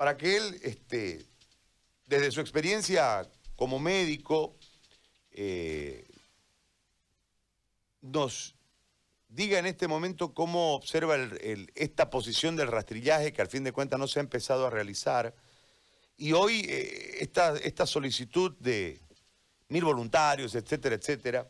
[0.00, 1.26] para que él, este,
[2.06, 4.56] desde su experiencia como médico,
[5.30, 6.08] eh,
[8.00, 8.54] nos
[9.28, 11.16] diga en este momento cómo observa
[11.74, 15.34] esta posición del rastrillaje que al fin de cuentas no se ha empezado a realizar.
[16.16, 19.02] Y hoy eh, esta, solicitud de
[19.68, 21.46] mil voluntarios, etcétera, etcétera,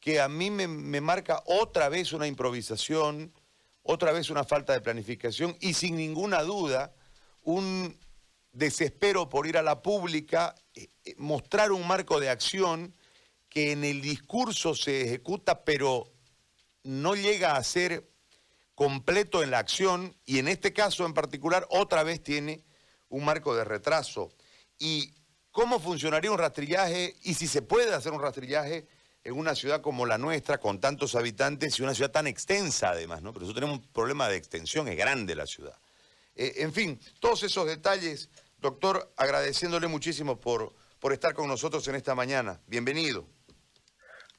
[0.00, 3.34] que a mí me marca otra vez una improvisación,
[3.82, 6.94] otra vez una falta de planificación y sin ninguna duda
[7.42, 7.98] un
[8.52, 12.94] desespero por ir a la pública, eh, eh, mostrar un marco de acción
[13.48, 16.12] que en el discurso se ejecuta, pero
[16.84, 18.10] no llega a ser
[18.74, 22.64] completo en la acción y en este caso en particular otra vez tiene
[23.08, 24.32] un marco de retraso.
[24.78, 25.14] ¿Y
[25.50, 28.86] cómo funcionaría un rastrillaje y si se puede hacer un rastrillaje
[29.24, 33.22] en una ciudad como la nuestra, con tantos habitantes y una ciudad tan extensa además,
[33.22, 33.32] ¿no?
[33.32, 35.78] Pero eso tenemos un problema de extensión, es grande la ciudad.
[36.34, 41.96] Eh, en fin, todos esos detalles, doctor, agradeciéndole muchísimo por, por estar con nosotros en
[41.96, 42.60] esta mañana.
[42.66, 43.26] Bienvenido.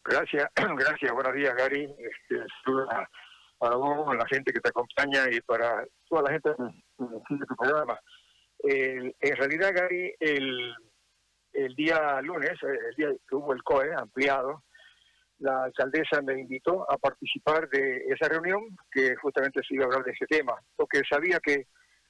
[0.03, 1.83] Gracias, gracias, buenos días Gary.
[1.83, 2.45] Este,
[3.57, 7.55] para vos, la gente que te acompaña y para toda la gente que sigue tu
[7.55, 7.97] programa.
[8.63, 10.73] en realidad, Gary, el,
[11.53, 14.63] el día lunes, el día que hubo el COE ampliado,
[15.39, 20.03] la alcaldesa me invitó a participar de esa reunión que justamente se iba a hablar
[20.03, 21.67] de ese tema, porque sabía que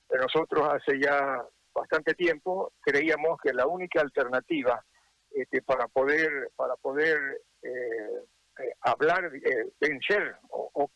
[0.10, 4.84] nosotros hace ya bastante tiempo creíamos que la única alternativa
[5.32, 8.24] este, para poder para poder eh,
[8.60, 10.90] eh, hablar, eh, vencer o,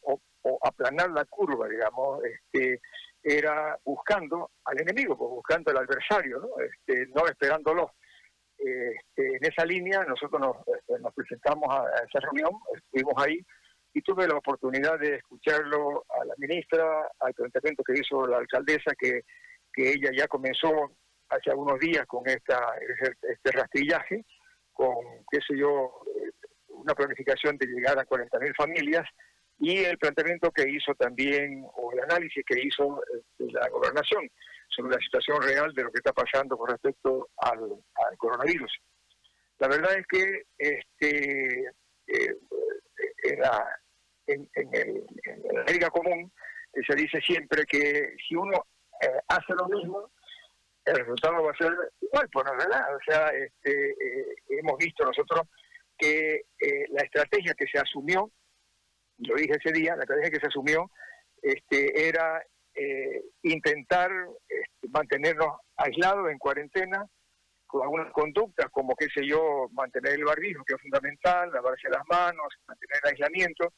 [0.64, 2.80] aplanar la curva, digamos, este,
[3.22, 6.50] era buscando al enemigo, pues, buscando al adversario, ¿no?
[6.64, 7.92] Este, no esperándolo.
[8.58, 13.40] Este, en esa línea nosotros nos, este, nos presentamos a, esa reunión, estuvimos ahí
[13.94, 18.92] y tuve la oportunidad de escucharlo a la ministra, al planteamiento que hizo la alcaldesa,
[18.98, 19.22] que,
[19.74, 20.92] que ella ya comenzó
[21.30, 22.60] hace algunos días con esta
[23.22, 24.26] este rastrillaje,
[24.72, 24.96] con,
[25.32, 26.02] qué sé yo,
[26.70, 29.06] una planificación de llegar a 40.000 familias,
[29.60, 34.30] y el planteamiento que hizo también, o el análisis que hizo este, la gobernación
[34.70, 37.60] sobre la situación real de lo que está pasando con respecto al,
[38.18, 38.72] coronavirus.
[39.60, 41.62] La verdad es que este,
[42.08, 42.38] eh,
[43.30, 43.80] en, la,
[44.28, 46.32] en, el, común
[46.74, 48.66] eh, se dice siempre que si uno
[49.02, 50.12] eh, hace lo mismo,
[50.86, 52.96] el resultado va a ser igual, pues, la verdad.
[52.96, 53.96] O sea, este,
[54.50, 55.42] hemos visto nosotros
[55.98, 56.44] que
[56.92, 58.32] la estrategia que se asumió,
[59.18, 60.90] lo dije ese día, la estrategia que se asumió
[61.42, 62.42] este, era
[62.76, 64.12] eh, intentar
[64.48, 67.06] este, mantenernos aislados en cuarentena
[67.68, 72.06] con algunas conductas como, qué sé yo, mantener el barbijo, que es fundamental, lavarse las
[72.10, 73.74] manos, mantener el aislamiento,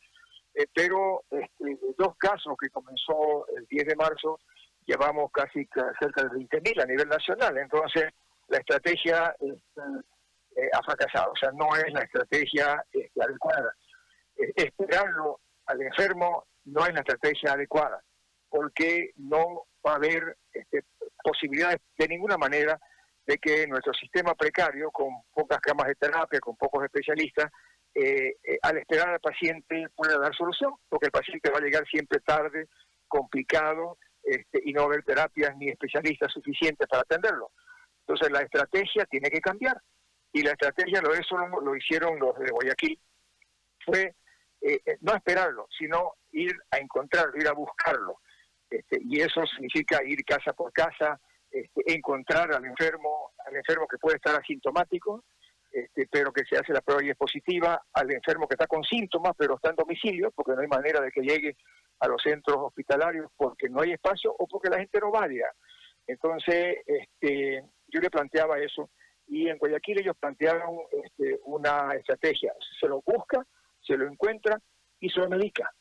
[0.53, 4.39] eh, pero este, dos casos que comenzó el 10 de marzo,
[4.85, 5.67] llevamos casi
[5.99, 8.09] cerca de 20.000 a nivel nacional, entonces
[8.47, 13.73] la estrategia eh, ha fracasado, o sea, no es la estrategia este, adecuada.
[14.55, 18.01] esperarlo al enfermo no es la estrategia adecuada
[18.49, 20.83] porque no va a haber este,
[21.23, 22.79] posibilidades de ninguna manera
[23.29, 27.51] de que nuestro sistema precario, con pocas camas de terapia, con pocos especialistas,
[27.94, 31.85] eh, eh, al esperar al paciente pueda dar solución, porque el paciente va a llegar
[31.85, 32.69] siempre tarde,
[33.07, 37.51] complicado, este, y no haber terapias ni especialistas suficientes para atenderlo.
[38.00, 39.79] Entonces la estrategia tiene que cambiar.
[40.34, 43.00] Y la estrategia, lo, eso lo, hicieron los de Guayaquil,
[43.85, 44.16] fue
[44.61, 48.22] eh, no esperarlo, sino ir a encontrarlo, ir a buscarlo.
[48.72, 51.19] Este, y eso significa ir casa por casa,
[51.51, 55.23] este, encontrar al enfermo, al enfermo que puede estar asintomático,
[55.71, 58.83] este, pero que se hace la prueba y es positiva, al enfermo que está con
[58.83, 61.55] síntomas, pero está en domicilio, porque no hay manera de que llegue
[61.99, 65.51] a los centros hospitalarios porque no hay espacio o porque la gente no vaya.
[66.07, 68.89] Entonces, este, yo le planteaba eso.
[69.27, 73.45] Y en Guayaquil ellos plantearon este, una estrategia, se lo busca,
[73.79, 74.59] se lo encuentra
[74.99, 75.71] y se lo medica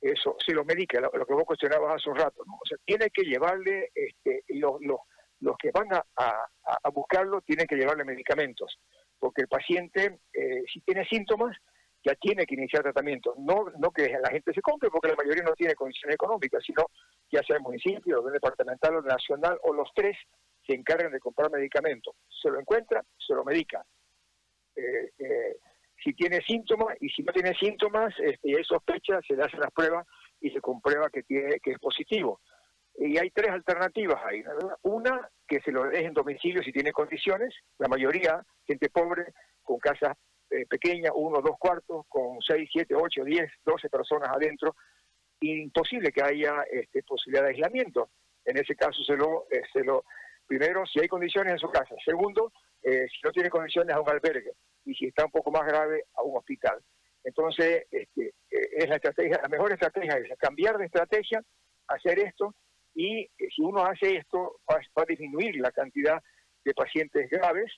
[0.00, 2.54] eso, si lo medica, lo, que vos cuestionabas hace un rato, ¿no?
[2.54, 5.00] O sea, tiene que llevarle, este, los, los,
[5.40, 8.78] los que van a, a, buscarlo tienen que llevarle medicamentos,
[9.18, 11.56] porque el paciente, eh, si tiene síntomas,
[12.04, 15.42] ya tiene que iniciar tratamiento, no, no que la gente se compre, porque la mayoría
[15.42, 16.86] no tiene condiciones económicas, sino
[17.32, 20.16] ya sea el municipio, el departamental o nacional, o los tres
[20.64, 22.14] se encargan de comprar medicamentos.
[22.28, 23.84] Se lo encuentra, se lo medica.
[24.76, 25.56] Eh, eh,
[26.06, 29.58] si tiene síntomas y si no tiene síntomas este, y hay sospecha, se le hacen
[29.58, 30.06] las pruebas
[30.40, 32.40] y se comprueba que, tiene, que es positivo.
[32.96, 34.44] Y hay tres alternativas ahí.
[34.82, 39.78] Una, que se lo deje en domicilio si tiene condiciones, la mayoría, gente pobre, con
[39.78, 40.16] casas
[40.50, 44.76] eh, pequeñas, uno, dos cuartos, con seis, siete, ocho, diez, doce personas adentro,
[45.40, 48.10] imposible que haya este, posibilidad de aislamiento.
[48.44, 50.04] en ese caso se lo, eh, se lo
[50.46, 51.96] primero, si hay condiciones en su casa.
[52.04, 52.52] Segundo,
[52.86, 54.52] eh, si no tiene condiciones a un albergue.
[54.84, 56.78] Y si está un poco más grave, a un hospital.
[57.24, 61.42] Entonces, este, eh, es la estrategia, la mejor estrategia es cambiar de estrategia,
[61.88, 62.54] hacer esto,
[62.94, 66.22] y si uno hace esto, va, a disminuir la cantidad
[66.64, 67.72] de pacientes graves.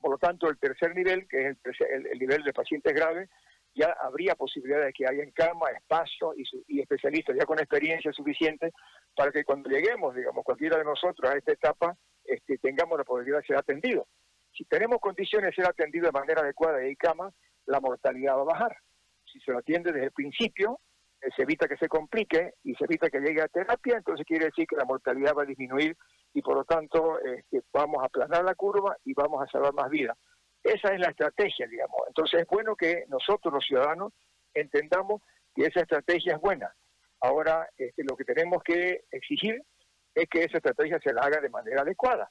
[0.00, 1.56] Por lo tanto, el tercer nivel, que es
[1.90, 3.28] el, el nivel de pacientes graves,
[3.74, 8.72] ya habría posibilidad de que haya en cama, espacio y, especialistas ya con experiencia suficiente
[9.14, 13.40] para que cuando lleguemos, digamos, cualquiera de nosotros a esta etapa, este, tengamos la posibilidad
[13.40, 14.06] de ser atendidos.
[14.52, 17.30] Si tenemos condiciones de ser atendido de manera adecuada y cama,
[17.66, 18.76] la mortalidad va a bajar.
[19.32, 20.80] Si se lo atiende desde el principio,
[21.20, 24.46] eh, se evita que se complique y se evita que llegue a terapia, entonces quiere
[24.46, 25.96] decir que la mortalidad va a disminuir
[26.32, 29.90] y por lo tanto este, vamos a aplanar la curva y vamos a salvar más
[29.90, 30.16] vidas.
[30.62, 32.00] Esa es la estrategia, digamos.
[32.08, 34.12] Entonces es bueno que nosotros los ciudadanos
[34.54, 35.22] entendamos
[35.54, 36.74] que esa estrategia es buena.
[37.20, 39.62] Ahora, este, lo que tenemos que exigir
[40.14, 42.30] es que esa estrategia se la haga de manera adecuada,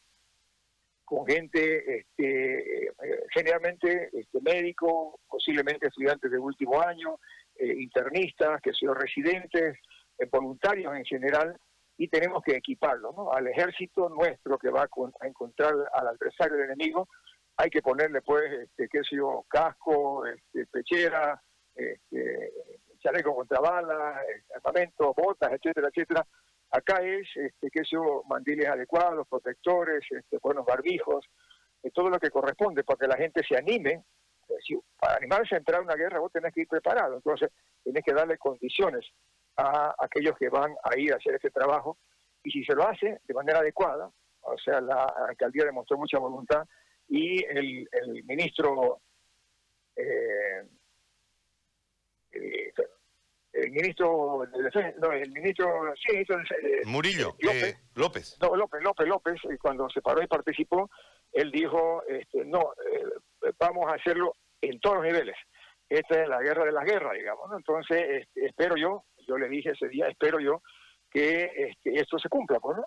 [1.09, 2.93] con gente, este, eh,
[3.33, 7.17] generalmente este, médicos, posiblemente estudiantes de último año,
[7.55, 9.75] eh, internistas, que son residentes,
[10.19, 11.57] eh, voluntarios en general,
[11.97, 13.33] y tenemos que equiparlo.
[13.33, 17.07] Al ejército nuestro que va a encontrar al adversario del enemigo,
[17.57, 21.41] hay que ponerle pues, este, qué sé yo, casco, este, pechera,
[21.73, 22.53] este,
[22.99, 24.21] chaleco contra balas,
[24.55, 26.23] armamento, botas, etcétera, etcétera.
[26.71, 31.25] Acá es, este, sé yo, mandiles adecuados, protectores, este, buenos barbijos,
[31.83, 34.03] eh, todo lo que corresponde para que la gente se anime.
[34.99, 37.49] para animarse a entrar a una guerra vos tenés que ir preparado, entonces
[37.83, 39.05] tenés que darle condiciones
[39.57, 41.97] a aquellos que van a ir a hacer ese trabajo
[42.43, 44.09] y si se lo hace de manera adecuada,
[44.41, 46.65] o sea, la alcaldía demostró mucha voluntad,
[47.09, 49.01] y el, el ministro
[49.95, 50.63] eh,
[53.69, 54.45] el ministro
[54.99, 58.37] no, el ministro sí, eh, Murillo López, López.
[58.41, 60.89] No López López López cuando se paró y participó
[61.31, 62.73] él dijo este, no
[63.59, 65.35] vamos a hacerlo en todos los niveles.
[65.87, 69.71] Esta es la guerra de las guerras digamos entonces este, espero yo yo le dije
[69.71, 70.61] ese día espero yo
[71.11, 72.85] que este, esto se cumpla pues, ¿no?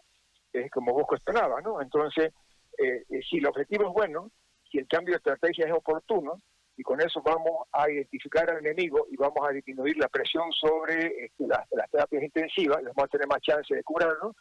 [0.52, 2.32] es como Bosco esperaba no entonces
[2.78, 4.30] eh, eh, si el objetivo es bueno,
[4.70, 6.40] si el cambio de estrategia es oportuno,
[6.76, 11.24] y con eso vamos a identificar al enemigo y vamos a disminuir la presión sobre
[11.24, 14.34] este, las, terapias intensivas, y vamos a tener más chance de curarlo,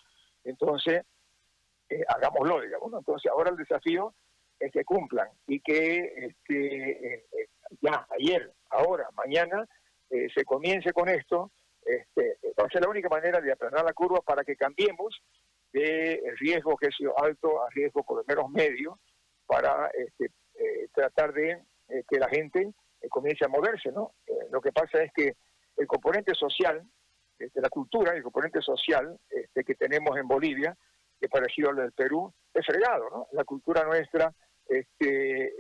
[0.44, 1.04] entonces
[1.90, 2.94] eh, hagámoslo, digamos.
[2.94, 4.14] Entonces ahora el desafío
[4.60, 7.26] es que cumplan y que este,
[7.82, 9.68] ya ayer, ahora, mañana,
[10.10, 11.52] se comience con esto.
[11.84, 15.20] Este, va a ser la única manera de aplanar la curva para que cambiemos
[15.74, 19.00] de riesgo que es alto a riesgo por lo menos medio
[19.46, 24.14] para este, eh, tratar de eh, que la gente eh, comience a moverse, ¿no?
[24.52, 25.36] lo que pasa es que
[25.78, 26.82] el componente social,
[27.38, 30.76] de este, la cultura, el componente social este, que tenemos en Bolivia,
[31.20, 33.28] que es parecido al del Perú, es fregado, ¿no?
[33.32, 34.34] La cultura nuestra
[34.68, 35.54] este,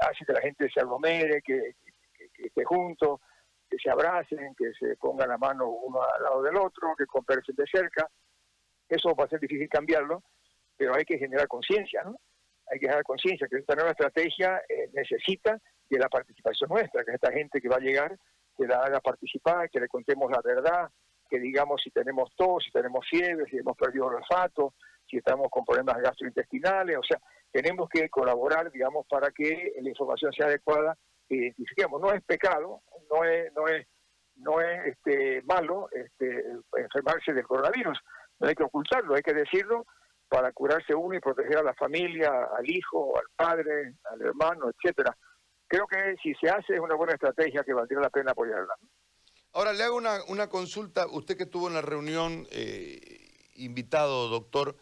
[0.00, 1.74] hace que la gente se aglomere, que,
[2.34, 3.20] que, esté junto,
[3.68, 7.54] que se abracen, que se pongan la mano uno al lado del otro, que conversen
[7.56, 8.08] de cerca.
[8.88, 10.22] Eso va a ser difícil cambiarlo,
[10.76, 12.16] pero hay que generar conciencia, ¿no?
[12.72, 15.60] Hay que generar conciencia que esta nueva estrategia eh, necesita
[15.90, 18.18] de la participación nuestra, que esta gente que va a llegar,
[18.56, 20.88] que la haga participar, que le contemos la verdad,
[21.28, 24.72] que digamos si tenemos tos, si tenemos fiebre, si hemos perdido olfato,
[25.06, 30.32] si estamos con problemas gastrointestinales, o sea, tenemos que colaborar, digamos, para que la información
[30.32, 30.96] sea adecuada
[31.28, 32.00] e identifiquemos.
[32.00, 33.86] No es pecado, no es, no es,
[34.36, 36.42] no es este, malo este,
[36.78, 37.98] enfermarse del coronavirus,
[38.40, 39.84] no hay que ocultarlo, hay que decirlo
[40.32, 45.14] para curarse uno y proteger a la familia, al hijo, al padre, al hermano, etcétera.
[45.66, 48.74] Creo que si se hace es una buena estrategia que valdría la pena apoyarla.
[49.52, 54.74] Ahora le hago una, una consulta, usted que estuvo en la reunión eh, invitado, doctor,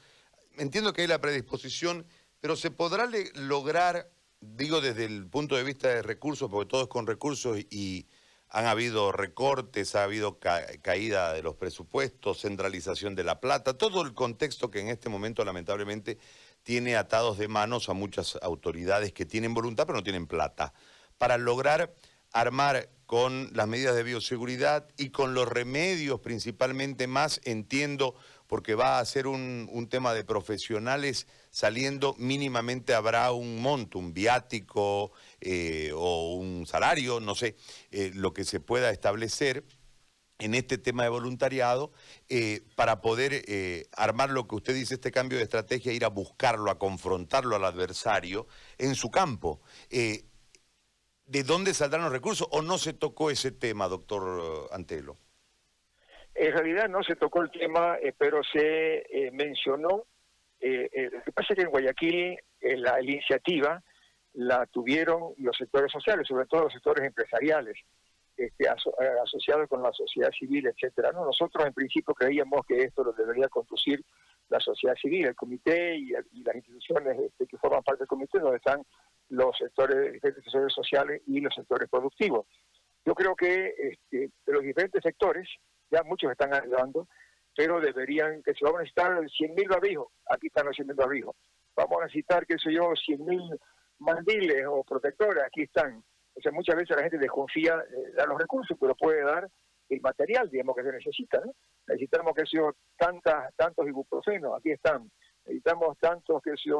[0.56, 2.06] entiendo que hay la predisposición,
[2.40, 6.88] pero ¿se podrá lograr, digo desde el punto de vista de recursos, porque todo es
[6.88, 8.06] con recursos y
[8.50, 10.38] han habido recortes, ha habido
[10.82, 15.44] caída de los presupuestos, centralización de la plata, todo el contexto que en este momento
[15.44, 16.18] lamentablemente
[16.64, 20.74] tiene atados de manos a muchas autoridades que tienen voluntad pero no tienen plata,
[21.16, 21.94] para lograr
[22.32, 28.16] armar con las medidas de bioseguridad y con los remedios principalmente más, entiendo,
[28.50, 35.12] porque va a ser un, tema de profesionales saliendo, mínimamente habrá un monto, un viático
[35.40, 37.54] eh, o un salario, no sé,
[37.92, 39.64] eh, lo que se pueda establecer
[40.40, 41.92] en este tema de voluntariado
[42.28, 43.44] eh, para poder
[43.96, 47.64] armar lo que usted dice, este cambio de estrategia, ir a buscarlo, a confrontarlo al
[47.64, 49.60] adversario en su campo.
[49.88, 50.24] ¿De
[51.44, 55.18] dónde saldrán los recursos o no se tocó ese tema, doctor Antelo?
[56.34, 60.04] En realidad no se tocó el tema, eh, pero se eh, mencionó.
[60.60, 63.82] Eh, lo que pasa es que en Guayaquil la, iniciativa
[64.34, 67.78] la tuvieron los sectores sociales, sobre todo los sectores empresariales,
[68.36, 71.12] este, asociados con la sociedad civil, etcétera.
[71.12, 71.24] ¿no?
[71.24, 74.04] Nosotros en principio creíamos que esto lo debería conducir
[74.50, 78.56] la sociedad civil, el comité y, las instituciones este, que forman parte del comité, donde
[78.56, 78.82] están
[79.30, 82.46] los sectores, diferentes sectores sociales y los sectores productivos.
[83.06, 85.48] Yo creo que este, los diferentes sectores,
[85.90, 87.08] ya muchos están ayudando,
[87.56, 91.36] pero deberían, que se van a necesitar 100.000 barbijos, aquí están los 100.000 barbijos,
[91.76, 93.58] vamos a necesitar, qué sé yo, 100.000
[93.98, 96.02] mandiles o protectores, aquí están.
[96.34, 99.48] O sea, muchas veces la gente desconfía, de dar los recursos, pero puede dar
[99.88, 101.42] el material, digamos, que se necesita.
[101.86, 105.10] Necesitamos, que sea tantas, tantos ibuprofenos, aquí están.
[105.44, 106.76] Necesitamos tantos, que sea,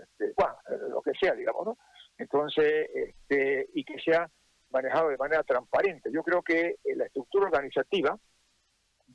[0.00, 0.56] este, bueno,
[0.88, 1.78] lo que sea, digamos, ¿no?
[2.18, 4.28] Entonces, este, y que sea
[4.70, 6.10] manejado de manera transparente.
[6.12, 8.18] Yo creo que en la estructura organizativa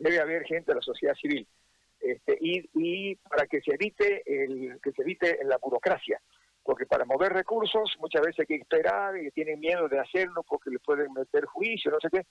[0.02, 1.48] debe haber gente de la sociedad civil
[2.00, 6.20] este, y, y, para que se evite el que se evite la burocracia
[6.64, 10.70] porque para mover recursos muchas veces hay que esperar y tienen miedo de hacerlo porque
[10.70, 12.26] le pueden meter juicio, no sé qué.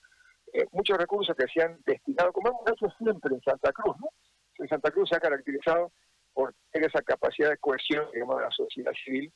[0.53, 4.09] Eh, muchos recursos que se han destinado, como hemos hecho siempre en Santa Cruz, ¿no?
[4.57, 5.91] En Santa Cruz se ha caracterizado
[6.33, 9.31] por tener esa capacidad de cohesión, digamos, de la sociedad civil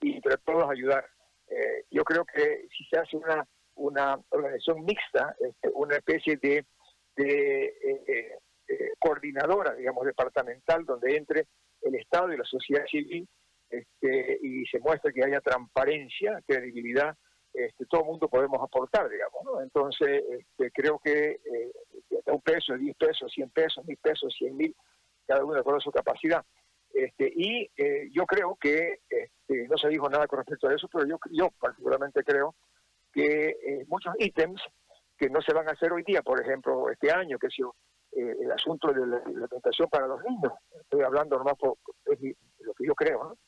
[0.00, 1.04] y entre todos ayudar.
[1.48, 6.64] Eh, yo creo que si se hace una, una organización mixta, este, una especie de,
[7.16, 11.46] de eh, coordinadora, digamos, departamental, donde entre
[11.82, 13.28] el Estado y la sociedad civil,
[13.68, 17.16] este, y se muestra que haya transparencia, credibilidad,
[17.52, 19.60] este, todo el mundo podemos aportar, digamos, ¿no?
[19.60, 21.72] Entonces, este, creo que eh,
[22.26, 24.74] un peso, diez pesos, cien pesos, mil pesos, cien mil,
[25.26, 26.44] cada uno con su capacidad.
[26.92, 30.88] Este, y eh, yo creo que, este, no se dijo nada con respecto a eso,
[30.92, 32.54] pero yo, yo particularmente creo
[33.12, 34.60] que eh, muchos ítems
[35.20, 37.62] que no se van a hacer hoy día, por ejemplo, este año, que si
[38.12, 42.94] el asunto de la alimentación para los niños, estoy hablando nomás por, lo que yo
[42.94, 43.38] creo, ¿no?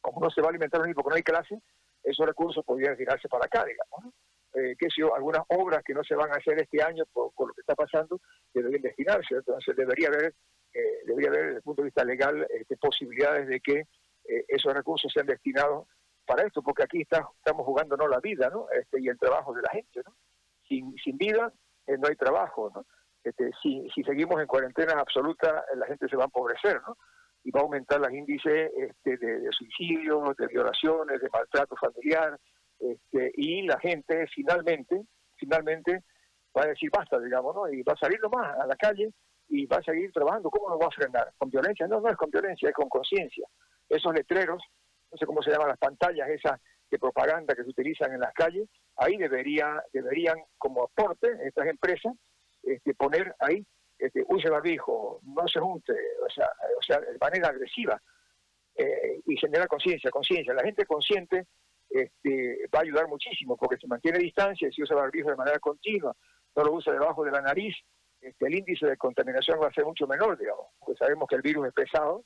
[0.00, 1.58] como no se va a alimentar los niños porque no hay clase,
[2.02, 4.12] esos recursos podrían girarse para acá, digamos.
[4.54, 7.54] Eh, que si algunas obras que no se van a hacer este año por, lo
[7.54, 8.20] que está pasando
[8.52, 9.36] deberían destinarse.
[9.36, 10.34] Entonces debería haber,
[10.74, 13.80] eh, debería haber desde el punto de vista legal este, posibilidades de que
[14.28, 15.88] eh, esos recursos sean destinados
[16.26, 18.66] para esto, porque aquí está, estamos jugando no la vida ¿no?
[18.70, 20.02] Este, y el trabajo de la gente.
[20.04, 20.14] ¿no?
[20.68, 21.52] Sin, sin vida
[21.86, 22.70] no hay trabajo.
[22.74, 22.84] ¿no?
[23.22, 26.80] Este, si, si seguimos en cuarentena absoluta, la gente se va a empobrecer.
[26.86, 26.96] ¿no?
[27.44, 32.38] y va a aumentar los índices este, de, suicidios, de violaciones, de maltrato familiar,
[32.80, 35.02] este, y la gente finalmente,
[35.36, 36.04] finalmente
[36.56, 37.68] va a decir basta, digamos, ¿no?
[37.68, 39.12] Y va a salir nomás a la calle
[39.48, 40.50] y va a seguir trabajando.
[40.50, 41.32] ¿Cómo lo va a frenar?
[41.36, 41.86] ¿Con violencia?
[41.86, 43.46] No, no es con violencia, es con conciencia.
[43.88, 44.62] Esos letreros,
[45.12, 46.58] no sé cómo se llaman las pantallas esas
[46.90, 52.14] de propaganda que se utilizan en las calles, ahí debería, deberían, como aporte, estas empresas,
[52.62, 53.64] este, poner ahí
[53.98, 55.92] este, use barbijo, no se junte,
[56.24, 56.48] o sea,
[56.78, 58.00] o sea de manera agresiva,
[58.76, 60.52] eh, y generar conciencia, conciencia.
[60.52, 61.46] La gente consciente
[61.88, 66.14] este, va a ayudar muchísimo, porque se mantiene distancia, si usa barbijo de manera continua,
[66.56, 67.76] no lo usa debajo de la nariz,
[68.20, 71.42] este, el índice de contaminación va a ser mucho menor, digamos, porque sabemos que el
[71.42, 72.24] virus es pesado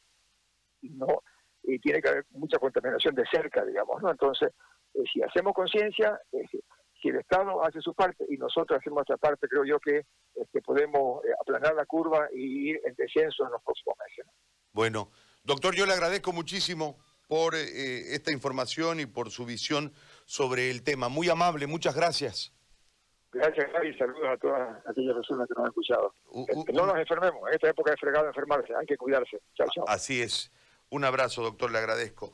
[0.81, 1.23] y no
[1.69, 4.11] y tiene que haber mucha contaminación de cerca, digamos, ¿no?
[4.11, 4.51] Entonces,
[4.95, 6.43] eh, si hacemos conciencia, eh,
[7.01, 10.61] si el Estado hace su parte y nosotros hacemos nuestra parte, creo yo que este,
[10.63, 14.33] podemos eh, aplanar la curva y ir en descenso en los próximos meses.
[14.73, 15.11] Bueno,
[15.45, 16.99] doctor, yo le agradezco muchísimo
[17.29, 19.93] por eh, esta información y por su visión
[20.25, 21.09] sobre el tema.
[21.09, 22.53] Muy amable, muchas gracias.
[23.31, 26.15] Gracias, Javi, saludos a todas aquellas personas que nos han escuchado.
[26.49, 29.39] Este, no nos enfermemos, en esta época es fregado enfermarse, hay que cuidarse.
[29.55, 29.85] Chao, chao.
[29.87, 30.51] Así es.
[30.91, 32.33] Un abrazo, doctor, le agradezco.